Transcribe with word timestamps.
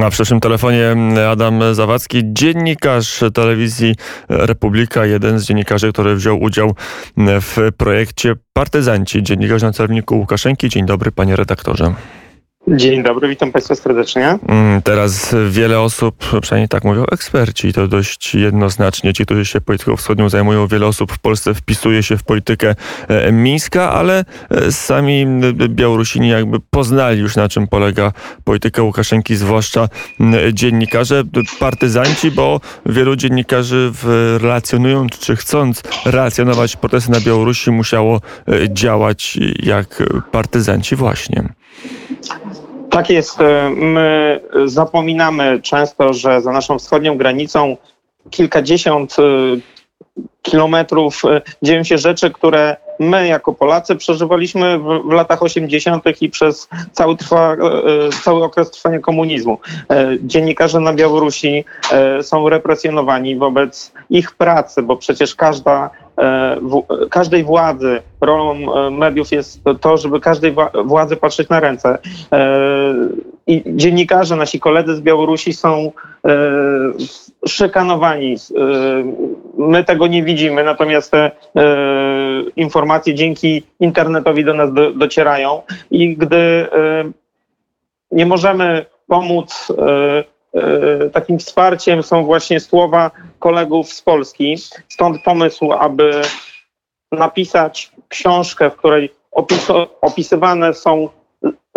Na 0.00 0.10
przyszłym 0.10 0.40
telefonie 0.40 0.96
Adam 1.30 1.74
Zawadzki, 1.74 2.22
dziennikarz 2.24 3.24
telewizji 3.34 3.94
Republika, 4.28 5.06
jeden 5.06 5.38
z 5.38 5.44
dziennikarzy, 5.44 5.92
który 5.92 6.16
wziął 6.16 6.42
udział 6.42 6.74
w 7.16 7.56
projekcie 7.76 8.34
Partyzanci, 8.52 9.22
dziennikarz 9.22 9.62
na 9.62 9.72
celowniku 9.72 10.18
Łukaszenki. 10.18 10.68
Dzień 10.68 10.86
dobry, 10.86 11.12
panie 11.12 11.36
redaktorze. 11.36 11.94
Dzień 12.68 13.02
dobry, 13.02 13.28
witam 13.28 13.52
Państwa 13.52 13.74
serdecznie. 13.74 14.38
Mm, 14.48 14.82
teraz 14.82 15.34
wiele 15.50 15.80
osób, 15.80 16.16
przynajmniej 16.42 16.68
tak 16.68 16.84
mówią 16.84 17.04
eksperci, 17.12 17.72
to 17.72 17.88
dość 17.88 18.34
jednoznacznie. 18.34 19.12
Ci, 19.12 19.24
którzy 19.24 19.44
się 19.44 19.60
polityką 19.60 19.96
wschodnią 19.96 20.28
zajmują, 20.28 20.66
wiele 20.66 20.86
osób 20.86 21.12
w 21.12 21.18
Polsce 21.18 21.54
wpisuje 21.54 22.02
się 22.02 22.16
w 22.16 22.22
politykę 22.22 22.74
e, 23.08 23.32
Mińska, 23.32 23.92
ale 23.92 24.24
e, 24.50 24.72
sami 24.72 25.26
Białorusini 25.68 26.28
jakby 26.28 26.60
poznali 26.70 27.20
już 27.20 27.36
na 27.36 27.48
czym 27.48 27.66
polega 27.66 28.12
polityka 28.44 28.82
Łukaszenki, 28.82 29.36
zwłaszcza 29.36 29.88
dziennikarze, 30.52 31.22
partyzanci, 31.58 32.30
bo 32.30 32.60
wielu 32.86 33.16
dziennikarzy 33.16 33.92
relacjonując 34.38 35.18
czy 35.18 35.36
chcąc 35.36 35.82
relacjonować 36.04 36.76
protesty 36.76 37.10
na 37.12 37.20
Białorusi 37.20 37.70
musiało 37.70 38.20
e, 38.48 38.74
działać 38.74 39.38
jak 39.62 40.02
partyzanci 40.32 40.96
właśnie. 40.96 41.48
Tak 42.94 43.10
jest. 43.10 43.40
E, 43.40 43.70
my 43.70 44.40
zapominamy 44.64 45.60
często, 45.62 46.12
że 46.12 46.40
za 46.40 46.52
naszą 46.52 46.78
wschodnią 46.78 47.16
granicą 47.16 47.76
kilkadziesiąt 48.30 49.16
e, 49.18 49.22
kilometrów 50.42 51.22
e, 51.24 51.40
dzieją 51.62 51.84
się 51.84 51.98
rzeczy, 51.98 52.30
które 52.30 52.76
my 53.00 53.26
jako 53.26 53.52
Polacy 53.52 53.96
przeżywaliśmy 53.96 54.78
w, 54.78 55.02
w 55.08 55.12
latach 55.12 55.42
80. 55.42 56.04
i 56.22 56.30
przez 56.30 56.68
cały, 56.92 57.16
trwa, 57.16 57.56
cały 58.24 58.44
okres 58.44 58.70
trwania 58.70 58.98
komunizmu. 58.98 59.58
Dziennikarze 60.20 60.80
na 60.80 60.92
Białorusi 60.92 61.64
są 62.22 62.48
represjonowani 62.48 63.36
wobec 63.36 63.92
ich 64.10 64.32
pracy, 64.32 64.82
bo 64.82 64.96
przecież 64.96 65.34
każda 65.34 65.90
każdej 67.10 67.44
władzy, 67.44 68.02
rolą 68.20 68.54
e, 68.54 68.90
mediów 68.90 69.32
jest 69.32 69.60
to, 69.80 69.96
żeby 69.96 70.20
każdej 70.20 70.54
władzy 70.84 71.16
patrzeć 71.16 71.48
na 71.48 71.60
ręce. 71.60 71.98
E, 72.32 72.94
I 73.46 73.62
dziennikarze, 73.66 74.36
nasi 74.36 74.60
koledzy 74.60 74.96
z 74.96 75.00
Białorusi 75.00 75.52
są 75.52 75.92
szykanowani. 77.48 78.36
My 79.58 79.84
tego 79.84 80.06
nie 80.06 80.22
widzimy, 80.22 80.64
natomiast 80.64 81.10
te 81.10 81.30
informacje 82.56 83.14
dzięki 83.14 83.62
internetowi 83.80 84.44
do 84.44 84.54
nas 84.54 84.70
docierają 84.94 85.62
i 85.90 86.16
gdy 86.16 86.66
nie 88.10 88.26
możemy 88.26 88.86
pomóc 89.06 89.72
E, 90.54 91.10
takim 91.10 91.38
wsparciem 91.38 92.02
są 92.02 92.24
właśnie 92.24 92.60
słowa 92.60 93.10
kolegów 93.44 93.92
z 93.92 94.02
Polski. 94.02 94.56
Stąd 94.88 95.22
pomysł, 95.22 95.72
aby 95.72 96.22
napisać 97.12 97.92
książkę, 98.08 98.70
w 98.70 98.76
której 98.76 99.12
opisywane 100.00 100.74
są 100.74 101.08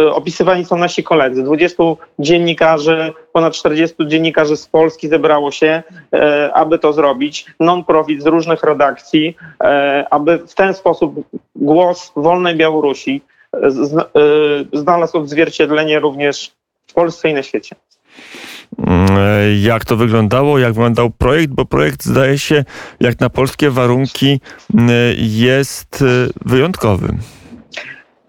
e, 0.02 0.14
opisywani 0.14 0.66
są 0.66 0.78
nasi 0.78 1.04
koledzy. 1.04 1.44
20 1.44 1.84
dziennikarzy, 2.20 3.14
ponad 3.34 3.54
40 3.54 3.96
dziennikarzy 4.08 4.58
z 4.58 4.68
Polski 4.68 5.08
zebrało 5.08 5.52
się, 5.52 5.84
e, 6.14 6.52
aby 6.54 6.80
to 6.80 6.94
zrobić. 6.94 7.46
Non-profit 7.60 8.24
z 8.24 8.26
różnych 8.26 8.64
redakcji, 8.64 9.38
aby 10.10 10.38
w 10.38 10.54
ten 10.54 10.74
sposób 10.74 11.16
głos 11.56 12.12
wolnej 12.16 12.56
Białorusi 12.56 13.22
znalazł 14.74 15.18
odzwierciedlenie 15.18 16.00
również 16.00 16.52
w 16.88 16.94
Polsce 16.94 17.30
i 17.30 17.34
na 17.34 17.44
świecie. 17.44 17.76
Mm, 19.18 19.64
jak 19.64 19.86
to 19.86 19.96
wyglądało, 19.96 20.60
jak 20.60 20.74
wyglądał 20.74 21.10
projekt, 21.10 21.54
bo 21.54 21.66
projekt 21.66 22.04
zdaje 22.04 22.38
się, 22.38 22.64
jak 23.00 23.20
na 23.20 23.30
polskie 23.30 23.70
warunki, 23.70 24.40
mm, 24.74 24.90
jest 25.18 26.02
y, 26.02 26.06
wyjątkowy. 26.46 27.08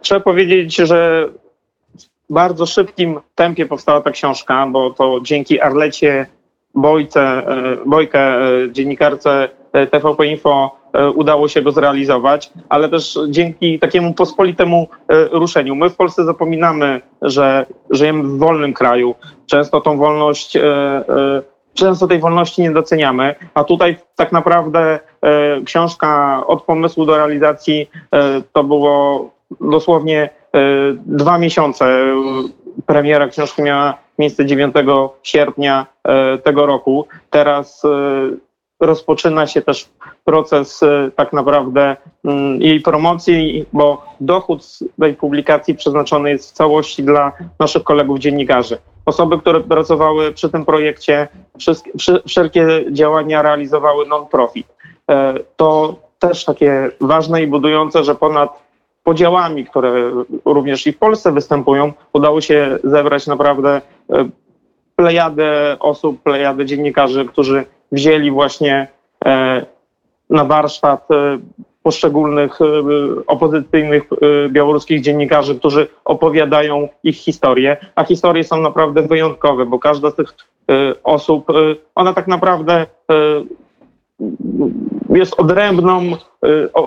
Trzeba 0.01 0.21
powiedzieć, 0.21 0.77
że 0.77 1.29
w 2.31 2.33
bardzo 2.33 2.67
szybkim 2.67 3.21
tempie 3.35 3.67
powstała 3.67 4.01
ta 4.01 4.11
książka, 4.11 4.67
bo 4.67 4.91
to 4.91 5.21
dzięki 5.23 5.61
Arlecie 5.61 6.27
Bojce, 6.75 7.21
e, 7.21 7.77
Bojkę, 7.87 8.21
e, 8.21 8.73
dziennikarce 8.73 9.49
e, 9.73 9.87
TVP 9.87 10.27
Info 10.27 10.79
E, 10.93 11.11
udało 11.11 11.49
się 11.49 11.63
go 11.63 11.73
zrealizować, 11.73 12.51
ale 12.69 12.89
też 12.89 13.19
dzięki 13.29 13.79
takiemu 13.79 14.15
pospolitemu 14.15 14.89
e, 15.09 15.25
ruszeniu. 15.25 15.75
My 15.75 15.91
w 15.91 15.97
Polsce 15.97 16.25
zapominamy, 16.25 17.01
że 17.23 17.67
żyjemy 17.91 18.23
w 18.23 18.39
wolnym 18.39 18.73
kraju. 18.73 19.15
Często 19.51 19.81
tą 19.81 19.99
wolność 19.99 20.57
e, 20.57 20.63
często 21.75 22.07
tej 22.07 22.19
wolności 22.19 22.63
nie 22.63 22.71
doceniamy, 22.71 23.35
a 23.55 23.65
tutaj 23.65 23.97
tak 24.17 24.33
naprawdę 24.33 24.99
książka 25.65 26.43
od 26.47 26.63
pomysłu 26.63 27.07
do 27.07 27.17
realizacji 27.17 27.91
to 28.53 28.65
było 28.65 29.31
dosłownie 29.61 30.31
dwa 30.97 31.39
miesiące. 31.39 32.07
Premiera 32.87 33.29
książki 33.29 33.63
miała 33.63 33.99
miejsce 34.19 34.47
9 34.47 34.75
sierpnia 35.23 35.87
tego 36.43 36.67
roku. 36.67 37.07
Teraz 37.31 37.83
rozpoczyna 38.81 39.47
się 39.47 39.63
też 39.63 39.89
proces 40.25 40.83
y, 40.83 41.11
tak 41.17 41.33
naprawdę 41.33 41.97
mm, 42.25 42.63
jej 42.63 42.81
promocji, 42.81 43.65
bo 43.73 44.05
dochód 44.21 44.65
z 44.65 44.85
tej 45.01 45.15
publikacji 45.15 45.75
przeznaczony 45.75 46.31
jest 46.31 46.51
w 46.51 46.53
całości 46.53 47.03
dla 47.03 47.33
naszych 47.59 47.83
kolegów 47.83 48.19
dziennikarzy. 48.19 48.79
Osoby, 49.07 49.39
które 49.39 49.61
pracowały 49.61 50.33
przy 50.33 50.49
tym 50.49 50.65
projekcie, 50.65 51.29
wszelkie 52.27 52.85
działania 52.91 53.43
realizowały 53.43 54.07
non-profit. 54.07 54.67
E, 55.11 55.35
to 55.57 55.97
też 56.19 56.45
takie 56.45 56.91
ważne 57.01 57.43
i 57.43 57.47
budujące, 57.47 58.05
że 58.05 58.15
ponad 58.15 58.63
podziałami, 59.05 59.67
które 59.67 60.11
również 60.45 60.87
i 60.87 60.93
w 60.93 60.99
Polsce 60.99 61.33
występują, 61.33 61.93
udało 62.13 62.41
się 62.41 62.79
zebrać 62.85 63.27
naprawdę 63.27 63.81
e, 64.11 64.29
plejadę 64.97 65.77
osób, 65.81 66.23
plejadę 66.23 66.67
dziennikarzy, 66.67 67.25
którzy 67.25 67.65
wzięli 67.93 68.31
właśnie 68.31 68.89
e, 69.25 69.67
na 70.31 70.45
warsztat 70.45 71.11
e, 71.11 71.39
poszczególnych 71.83 72.61
e, 72.61 72.65
opozycyjnych 73.27 74.03
białoruskich 74.49 75.01
dziennikarzy, 75.01 75.59
którzy 75.59 75.89
opowiadają 76.05 76.89
ich 77.03 77.17
historię, 77.17 77.77
a 77.95 78.05
historie 78.05 78.45
są 78.45 78.61
naprawdę 78.61 79.03
wyjątkowe, 79.03 79.67
bo 79.67 79.79
każda 79.79 80.11
z 80.11 80.15
tych 80.15 80.35
osób, 81.05 81.47
ona 81.95 82.13
tak 82.15 82.27
naprawdę 82.27 82.87
jest 85.11 85.41
odrębną, 85.41 86.03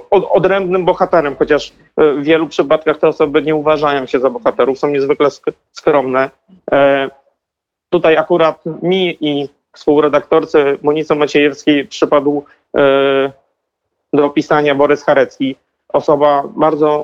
odrębnym 0.10 0.86
bohaterem, 0.86 1.36
chociaż 1.36 1.74
w 1.98 2.24
wielu 2.24 2.48
przypadkach 2.48 2.98
te 3.00 3.08
osoby 3.08 3.42
nie 3.42 3.56
uważają 3.56 4.06
się 4.06 4.20
za 4.20 4.30
bohaterów, 4.30 4.80
są 4.80 4.88
niezwykle 4.88 5.28
skromne. 5.72 6.30
Tutaj 7.90 8.18
akurat 8.18 8.64
mi 8.82 9.18
i 9.22 9.50
współredaktorce 9.74 10.78
Monice 10.82 11.16
Maciejewskiej 11.16 11.88
przypadł 11.88 12.44
e, 12.78 13.32
do 14.14 14.26
opisania 14.26 14.76
Borys 14.76 15.04
Harecki. 15.04 15.56
Osoba 15.90 16.44
bardzo 16.56 17.04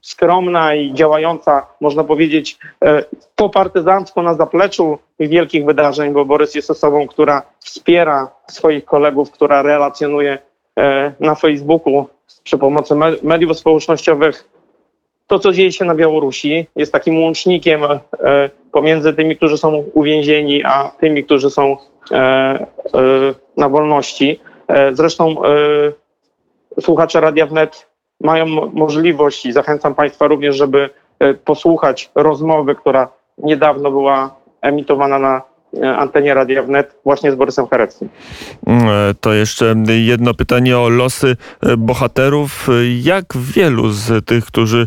skromna 0.00 0.74
i 0.74 0.94
działająca, 0.94 1.66
można 1.80 2.04
powiedzieć, 2.04 2.58
e, 2.84 3.04
po 3.36 3.48
partyzancku 3.48 4.22
na 4.22 4.34
zapleczu 4.34 4.98
wielkich 5.20 5.64
wydarzeń, 5.64 6.12
bo 6.12 6.24
Borys 6.24 6.54
jest 6.54 6.70
osobą, 6.70 7.06
która 7.06 7.42
wspiera 7.58 8.30
swoich 8.50 8.84
kolegów, 8.84 9.30
która 9.30 9.62
relacjonuje 9.62 10.38
e, 10.78 11.12
na 11.20 11.34
Facebooku 11.34 12.08
przy 12.44 12.58
pomocy 12.58 12.94
mediów 13.22 13.58
społecznościowych 13.58 14.48
to, 15.32 15.38
co 15.38 15.52
dzieje 15.52 15.72
się 15.72 15.84
na 15.84 15.94
Białorusi, 15.94 16.66
jest 16.76 16.92
takim 16.92 17.22
łącznikiem 17.22 17.80
pomiędzy 18.72 19.12
tymi, 19.12 19.36
którzy 19.36 19.58
są 19.58 19.84
uwięzieni, 19.94 20.64
a 20.64 20.90
tymi, 21.00 21.24
którzy 21.24 21.50
są 21.50 21.76
e, 22.10 22.16
e, 22.16 22.66
na 23.56 23.68
wolności. 23.68 24.40
E, 24.68 24.94
zresztą 24.94 25.36
słuchacze 26.80 27.20
Radia 27.20 27.46
Wnet 27.46 27.86
mają 28.20 28.46
możliwość 28.72 29.46
i 29.46 29.52
zachęcam 29.52 29.94
Państwa 29.94 30.26
również, 30.26 30.56
żeby 30.56 30.90
posłuchać 31.44 32.10
rozmowy, 32.14 32.74
która 32.74 33.08
niedawno 33.38 33.90
była 33.90 34.34
emitowana 34.62 35.18
na 35.18 35.42
E, 35.51 35.51
antenie 35.96 36.34
Radia 36.34 36.62
Wnet 36.62 36.94
właśnie 37.04 37.32
z 37.32 37.34
Borysem 37.34 37.66
Chareckim. 37.66 38.08
Mm, 38.66 38.88
e, 38.88 39.14
to 39.20 39.32
jeszcze 39.32 39.74
jedno 40.04 40.34
pytanie 40.34 40.78
o 40.78 40.88
losy 40.88 41.36
e, 41.62 41.76
bohaterów. 41.76 42.68
Jak 43.02 43.24
wielu 43.36 43.90
z 43.90 44.26
tych, 44.26 44.44
którzy 44.44 44.86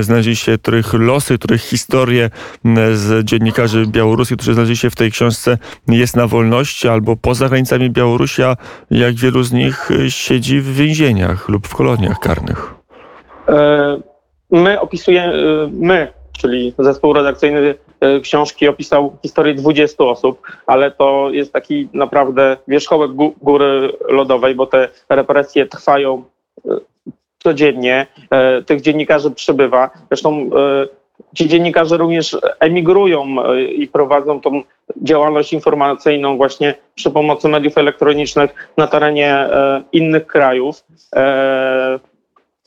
znaleźli 0.00 0.36
się, 0.36 0.58
których 0.58 0.92
losy, 0.92 1.38
których 1.38 1.60
historie 1.60 2.30
z 2.92 3.24
dziennikarzy 3.24 3.86
białoruskich, 3.86 4.36
którzy 4.36 4.54
znaleźli 4.54 4.76
się 4.76 4.90
w 4.90 4.96
tej 4.96 5.10
książce 5.10 5.58
jest 5.88 6.16
na 6.16 6.26
wolności 6.26 6.88
albo 6.88 7.16
poza 7.16 7.48
granicami 7.48 7.90
Białorusi, 7.90 8.42
a 8.42 8.56
jak 8.90 9.14
wielu 9.14 9.42
z 9.42 9.52
nich 9.52 9.88
siedzi 10.08 10.60
w 10.60 10.74
więzieniach 10.74 11.48
lub 11.48 11.66
w 11.66 11.74
koloniach 11.74 12.18
karnych? 12.18 12.74
My 14.50 14.80
opisujemy, 14.80 15.32
my 15.72 16.12
czyli 16.40 16.74
zespół 16.78 17.12
redakcyjny 17.12 17.74
e, 18.00 18.20
książki 18.20 18.68
opisał 18.68 19.16
historię 19.22 19.54
20 19.54 20.04
osób, 20.04 20.42
ale 20.66 20.90
to 20.90 21.30
jest 21.30 21.52
taki 21.52 21.88
naprawdę 21.92 22.56
wierzchołek 22.68 23.10
gó- 23.10 23.32
góry 23.42 23.92
lodowej, 24.08 24.54
bo 24.54 24.66
te 24.66 24.88
represje 25.08 25.66
trwają 25.66 26.24
e, 26.68 26.70
codziennie. 27.38 28.06
E, 28.30 28.62
Tych 28.62 28.80
dziennikarzy 28.80 29.30
przybywa. 29.30 29.90
Zresztą 30.08 30.50
ci 31.34 31.48
dziennikarze 31.48 31.96
również 31.96 32.36
emigrują 32.60 33.26
i 33.74 33.88
prowadzą 33.88 34.40
tą 34.40 34.62
działalność 35.02 35.52
informacyjną 35.52 36.36
właśnie 36.36 36.74
przy 36.94 37.10
pomocy 37.10 37.48
mediów 37.48 37.78
elektronicznych 37.78 38.70
na 38.76 38.86
terenie 38.86 39.48
innych 39.92 40.26
krajów, 40.26 40.84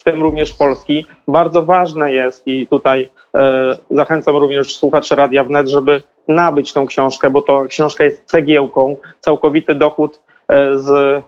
w 0.03 0.11
tym 0.11 0.21
również 0.21 0.53
Polski. 0.53 1.05
Bardzo 1.27 1.63
ważne 1.63 2.13
jest 2.13 2.47
i 2.47 2.67
tutaj 2.67 3.09
e, 3.35 3.77
zachęcam 3.91 4.35
również 4.35 4.75
słuchaczy 4.75 5.15
Radia 5.15 5.43
Wnet, 5.43 5.67
żeby 5.67 6.03
nabyć 6.27 6.73
tą 6.73 6.85
książkę, 6.87 7.29
bo 7.29 7.41
to 7.41 7.65
książka 7.65 8.03
jest 8.03 8.25
cegiełką. 8.25 8.97
Całkowity 9.19 9.75
dochód 9.75 10.19
e, 10.47 10.77
z 10.79 11.23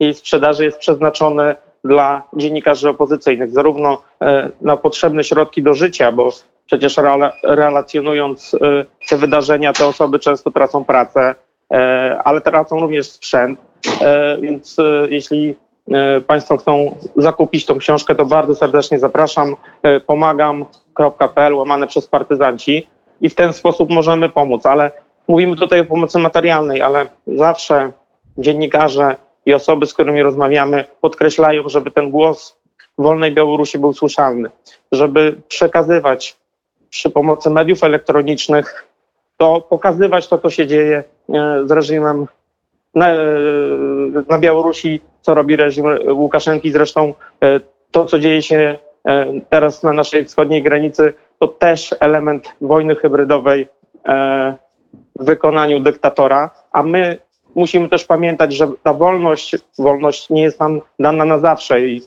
jej 0.00 0.14
sprzedaży 0.14 0.64
jest 0.64 0.78
przeznaczony 0.78 1.54
dla 1.84 2.22
dziennikarzy 2.36 2.88
opozycyjnych, 2.88 3.50
zarówno 3.50 4.02
e, 4.22 4.50
na 4.60 4.76
potrzebne 4.76 5.24
środki 5.24 5.62
do 5.62 5.74
życia, 5.74 6.12
bo 6.12 6.30
przecież 6.66 6.96
rela- 6.96 7.32
relacjonując 7.42 8.54
e, 8.54 8.84
te 9.08 9.16
wydarzenia, 9.16 9.72
te 9.72 9.86
osoby 9.86 10.18
często 10.18 10.50
tracą 10.50 10.84
pracę, 10.84 11.34
e, 11.72 12.20
ale 12.24 12.40
tracą 12.40 12.80
również 12.80 13.10
sprzęt. 13.10 13.60
E, 14.00 14.38
Więc 14.40 14.76
jeśli 15.08 15.54
Państwo 16.26 16.56
chcą 16.56 16.96
zakupić 17.16 17.66
tą 17.66 17.78
książkę, 17.78 18.14
to 18.14 18.24
bardzo 18.24 18.54
serdecznie 18.54 18.98
zapraszam. 18.98 19.56
E, 19.82 20.00
Pomagam.pl 20.00 21.54
łamane 21.54 21.86
przez 21.86 22.06
partyzanci 22.06 22.86
i 23.20 23.28
w 23.28 23.34
ten 23.34 23.52
sposób 23.52 23.90
możemy 23.90 24.28
pomóc, 24.28 24.66
ale 24.66 24.90
mówimy 25.28 25.56
tutaj 25.56 25.80
o 25.80 25.84
pomocy 25.84 26.18
materialnej, 26.18 26.82
ale 26.82 27.06
zawsze 27.26 27.92
dziennikarze 28.38 29.16
i 29.46 29.54
osoby, 29.54 29.86
z 29.86 29.94
którymi 29.94 30.22
rozmawiamy, 30.22 30.84
podkreślają, 31.00 31.68
żeby 31.68 31.90
ten 31.90 32.10
głos 32.10 32.56
wolnej 32.98 33.34
Białorusi 33.34 33.78
był 33.78 33.92
słyszalny, 33.92 34.50
żeby 34.92 35.36
przekazywać 35.48 36.36
przy 36.90 37.10
pomocy 37.10 37.50
mediów 37.50 37.84
elektronicznych, 37.84 38.88
to 39.36 39.60
pokazywać 39.60 40.28
to, 40.28 40.38
co 40.38 40.50
się 40.50 40.66
dzieje 40.66 41.04
e, 41.28 41.62
z 41.66 41.70
reżimem 41.70 42.26
na, 42.94 43.08
e, 43.10 43.18
na 44.28 44.38
Białorusi, 44.38 45.00
co 45.24 45.34
robi 45.34 45.56
reżim 45.56 45.84
Łukaszenki. 46.08 46.72
Zresztą 46.72 47.14
e, 47.44 47.60
to, 47.90 48.04
co 48.04 48.18
dzieje 48.18 48.42
się 48.42 48.78
e, 49.08 49.26
teraz 49.50 49.82
na 49.82 49.92
naszej 49.92 50.24
wschodniej 50.24 50.62
granicy, 50.62 51.12
to 51.38 51.48
też 51.48 51.94
element 52.00 52.52
wojny 52.60 52.96
hybrydowej 52.96 53.68
e, 54.08 54.54
w 55.18 55.24
wykonaniu 55.24 55.80
dyktatora, 55.80 56.50
a 56.72 56.82
my 56.82 57.18
musimy 57.54 57.88
też 57.88 58.04
pamiętać, 58.04 58.54
że 58.54 58.68
ta 58.82 58.92
wolność, 58.94 59.56
wolność 59.78 60.30
nie 60.30 60.42
jest 60.42 60.60
nam 60.60 60.80
dana 60.98 61.24
na 61.24 61.38
zawsze 61.38 61.80
i 61.80 62.02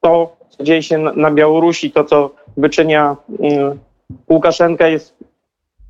to, 0.00 0.36
co 0.48 0.64
dzieje 0.64 0.82
się 0.82 0.98
na, 0.98 1.12
na 1.12 1.30
Białorusi, 1.30 1.90
to, 1.90 2.04
co 2.04 2.30
wyczynia 2.56 3.16
mm, 3.40 3.78
Łukaszenka 4.30 4.88
jest 4.88 5.14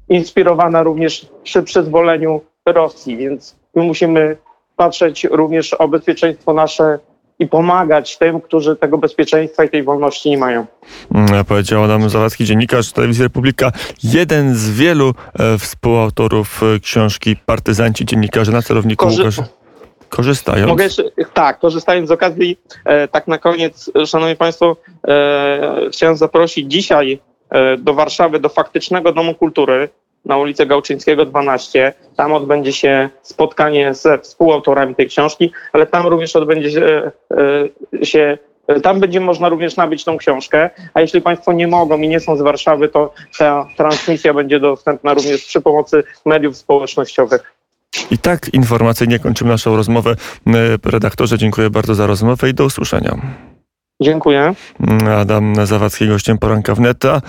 inspirowana 0.08 0.82
również 0.82 1.26
przy 1.42 1.62
przyzwoleniu 1.62 2.40
Rosji, 2.66 3.16
więc 3.16 3.56
my 3.74 3.82
musimy 3.82 4.36
patrzeć 4.76 5.24
również 5.24 5.74
o 5.74 5.88
bezpieczeństwo 5.88 6.52
nasze 6.52 6.98
i 7.38 7.46
pomagać 7.46 8.18
tym, 8.18 8.40
którzy 8.40 8.76
tego 8.76 8.98
bezpieczeństwa 8.98 9.64
i 9.64 9.68
tej 9.68 9.82
wolności 9.82 10.30
nie 10.30 10.38
mają. 10.38 10.66
Mm, 11.14 11.44
Powiedział 11.44 11.84
Adam 11.84 12.08
Zawadzki, 12.10 12.44
dziennikarz 12.44 12.92
Telewizji 12.92 13.22
Republika, 13.22 13.72
jeden 14.04 14.54
z 14.54 14.70
wielu 14.70 15.14
e, 15.38 15.58
współautorów 15.58 16.60
e, 16.62 16.80
książki 16.80 17.36
Partyzanci, 17.36 18.04
dziennikarze 18.04 18.52
na 18.52 18.62
celowniku 18.62 19.06
Korzy- 19.06 19.18
Łukasz... 19.18 19.40
Korzystają. 20.08 20.66
Mogę 20.66 20.84
jeszcze, 20.84 21.02
tak, 21.34 21.58
korzystając 21.58 22.08
z 22.08 22.12
okazji, 22.12 22.58
e, 22.84 23.08
tak 23.08 23.28
na 23.28 23.38
koniec, 23.38 23.90
Szanowni 24.06 24.36
Państwo, 24.36 24.76
e, 25.08 25.90
chciałem 25.92 26.16
zaprosić 26.16 26.70
dzisiaj 26.72 27.20
e, 27.50 27.76
do 27.76 27.94
Warszawy, 27.94 28.40
do 28.40 28.48
faktycznego 28.48 29.12
Domu 29.12 29.34
Kultury 29.34 29.88
na 30.32 30.38
ulicę 30.38 30.66
Gałczyńskiego 30.66 31.24
12. 31.24 31.92
Tam 32.16 32.32
odbędzie 32.32 32.72
się 32.72 33.08
spotkanie 33.22 33.94
ze 33.94 34.18
współautorami 34.18 34.94
tej 34.94 35.08
książki, 35.08 35.52
ale 35.72 35.86
tam 35.86 36.06
również 36.06 36.36
odbędzie 36.36 36.70
się, 36.70 37.10
e, 38.00 38.06
się 38.06 38.38
e, 38.66 38.80
tam 38.80 39.00
będzie 39.00 39.20
można 39.20 39.48
również 39.48 39.76
nabyć 39.76 40.04
tą 40.04 40.18
książkę, 40.18 40.70
a 40.94 41.00
jeśli 41.00 41.20
Państwo 41.20 41.52
nie 41.52 41.66
mogą 41.66 41.98
i 41.98 42.08
nie 42.08 42.20
są 42.20 42.36
z 42.36 42.42
Warszawy, 42.42 42.88
to 42.88 43.14
ta 43.38 43.68
transmisja 43.76 44.34
będzie 44.34 44.60
dostępna 44.60 45.14
również 45.14 45.44
przy 45.44 45.60
pomocy 45.60 46.02
mediów 46.24 46.56
społecznościowych. 46.56 47.54
I 48.10 48.18
tak 48.18 48.54
informacyjnie 48.54 49.18
kończymy 49.18 49.50
naszą 49.50 49.76
rozmowę. 49.76 50.16
E, 50.46 50.52
Redaktorze, 50.84 51.38
dziękuję 51.38 51.70
bardzo 51.70 51.94
za 51.94 52.06
rozmowę 52.06 52.50
i 52.50 52.54
do 52.54 52.64
usłyszenia. 52.64 53.18
Dziękuję. 54.02 54.54
Adam 55.18 55.66
Zawadzki, 55.66 56.08
gościem 56.08 56.38
poranka 56.38 56.74
wneta. 56.74 57.22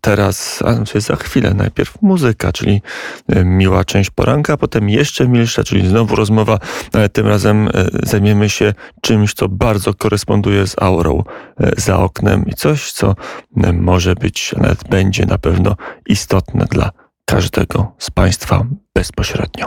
Teraz, 0.00 0.62
a 0.64 0.74
znaczy 0.74 1.00
za 1.00 1.16
chwilę, 1.16 1.54
najpierw 1.54 2.02
muzyka, 2.02 2.52
czyli 2.52 2.82
e, 3.28 3.44
miła 3.44 3.84
część 3.84 4.10
poranka, 4.10 4.56
potem 4.56 4.88
jeszcze 4.88 5.28
milsza, 5.28 5.64
czyli 5.64 5.88
znowu 5.88 6.16
rozmowa. 6.16 6.58
E, 6.94 7.08
Tym 7.08 7.26
razem 7.26 7.68
e, 7.68 7.70
zajmiemy 8.02 8.48
się 8.48 8.74
czymś, 9.00 9.34
co 9.34 9.48
bardzo 9.48 9.94
koresponduje 9.94 10.66
z 10.66 10.76
aurą 10.82 11.22
e, 11.60 11.70
za 11.76 11.98
oknem 11.98 12.46
i 12.46 12.54
coś, 12.54 12.92
co 12.92 13.14
może 13.72 14.14
być, 14.14 14.54
nawet 14.56 14.88
będzie 14.88 15.26
na 15.26 15.38
pewno 15.38 15.76
istotne 16.06 16.64
dla 16.70 16.90
każdego 17.24 17.92
z 17.98 18.10
Państwa 18.10 18.64
bezpośrednio. 18.94 19.66